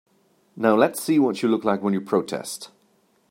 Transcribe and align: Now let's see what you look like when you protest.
Now 0.55 0.73
let's 0.75 0.99
see 0.99 1.19
what 1.19 1.43
you 1.43 1.47
look 1.47 1.63
like 1.63 1.83
when 1.83 1.93
you 1.93 2.01
protest. 2.01 2.71